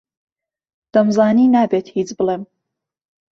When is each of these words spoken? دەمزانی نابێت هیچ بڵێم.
دەمزانی 0.93 1.51
نابێت 1.55 1.87
هیچ 1.95 2.09
بڵێم. 2.17 2.43